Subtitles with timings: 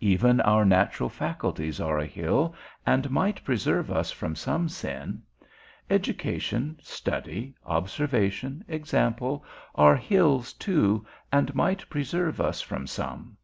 [0.00, 2.54] Even our natural faculties are a hill,
[2.86, 5.20] and might preserve us from some sin.
[5.90, 9.44] Education, study, observation, example,
[9.74, 13.36] are hills too, and might preserve us from some.